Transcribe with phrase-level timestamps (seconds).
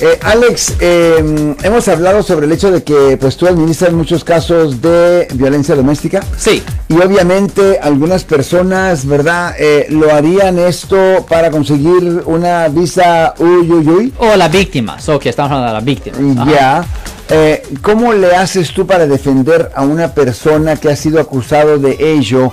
[0.00, 4.80] Eh, Alex, eh, hemos hablado sobre el hecho de que pues tú administras muchos casos
[4.80, 6.20] de violencia doméstica.
[6.36, 6.62] Sí.
[6.88, 9.56] Y obviamente algunas personas, ¿verdad?
[9.58, 15.50] Eh, lo harían esto para conseguir una visa uy, O la víctima, so que estamos
[15.50, 16.46] hablando de la víctima.
[16.46, 16.84] Ya.
[17.30, 21.96] Eh, ¿Cómo le haces tú para defender a una persona que ha sido acusado de
[22.00, 22.52] ello?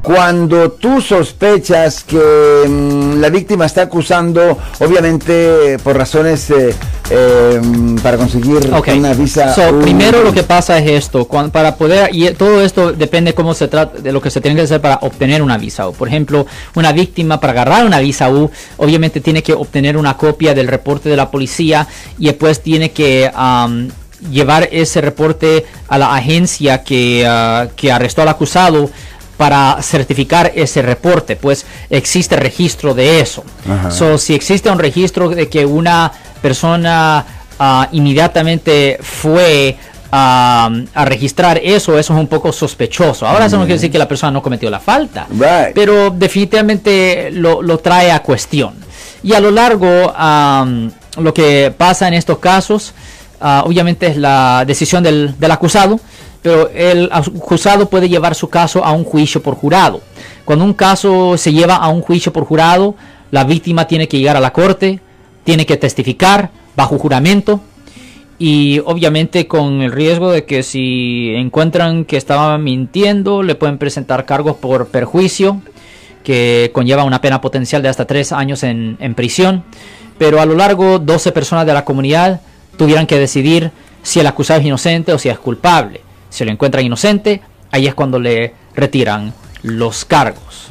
[0.01, 2.17] Cuando tú sospechas que
[2.67, 6.73] mm, la víctima está acusando, obviamente por razones eh,
[7.11, 7.61] eh,
[8.01, 9.53] para conseguir una visa.
[9.53, 13.67] So, Primero lo que pasa es esto, para poder, y todo esto depende cómo se
[13.67, 15.93] trata, de lo que se tiene que hacer para obtener una visa U.
[15.93, 20.55] Por ejemplo, una víctima para agarrar una visa U, obviamente tiene que obtener una copia
[20.55, 23.29] del reporte de la policía y después tiene que
[24.29, 28.89] llevar ese reporte a la agencia que, ah, que arrestó al acusado
[29.41, 33.43] para certificar ese reporte, pues existe registro de eso.
[33.89, 36.11] So, si existe un registro de que una
[36.43, 37.25] persona
[37.57, 39.75] ah, inmediatamente fue
[40.11, 40.69] a,
[41.05, 43.25] registrar eso, eso es un poco sospechoso.
[43.25, 45.25] Ahora eso no quiere decir que la persona no cometió la falta,
[45.73, 48.75] pero definitivamente lo, trae a cuestión.
[49.23, 50.13] Y a lo largo,
[51.17, 52.93] lo que pasa en estos casos,
[53.39, 55.99] ah, obviamente es la decisión del, del acusado
[56.41, 60.01] pero el acusado puede llevar su caso a un juicio por jurado.
[60.45, 62.95] Cuando un caso se lleva a un juicio por jurado,
[63.29, 64.99] la víctima tiene que llegar a la corte,
[65.43, 67.61] tiene que testificar bajo juramento
[68.39, 74.25] y obviamente con el riesgo de que si encuentran que estaba mintiendo, le pueden presentar
[74.25, 75.61] cargos por perjuicio
[76.23, 79.63] que conlleva una pena potencial de hasta tres años en, prisión.
[80.17, 82.41] Pero a lo largo, 12 personas de la comunidad
[82.77, 86.01] tuvieran que decidir si el acusado es inocente o si es culpable
[86.31, 89.33] se lo encuentran inocente, ahí es cuando le retiran
[89.63, 90.67] los cargos.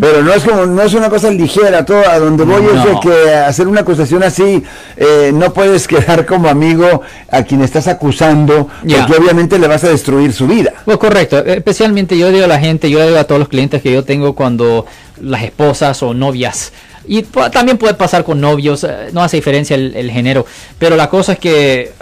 [0.00, 3.34] Pero no es como no es una cosa ligera, todo a donde voy es que
[3.34, 4.64] hacer una acusación así
[4.96, 9.90] eh, no puedes quedar como amigo a quien estás acusando, porque obviamente le vas a
[9.90, 10.72] destruir su vida.
[10.84, 13.92] Pues correcto, especialmente yo digo a la gente, yo digo a todos los clientes que
[13.92, 14.86] yo tengo cuando
[15.20, 16.72] las esposas o novias
[17.08, 20.44] y también puede pasar con novios, eh, no hace diferencia el, género,
[20.78, 21.92] pero la cosa es que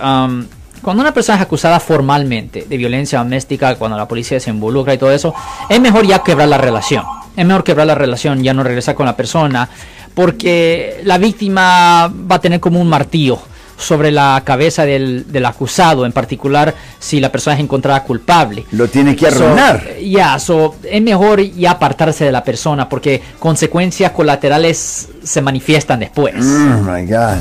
[0.84, 4.98] cuando una persona es acusada formalmente de violencia doméstica, cuando la policía se involucra y
[4.98, 5.34] todo eso,
[5.68, 7.04] es mejor ya quebrar la relación.
[7.36, 9.68] Es mejor quebrar la relación, ya no regresar con la persona,
[10.14, 13.40] porque la víctima va a tener como un martillo
[13.76, 18.64] sobre la cabeza del, acusado, en particular si la persona es encontrada culpable.
[18.72, 19.98] Lo tiene que arruinar.
[20.00, 26.34] ya, es mejor ya apartarse de la persona porque consecuencias colaterales se manifiestan después.
[26.36, 27.40] Oh my God.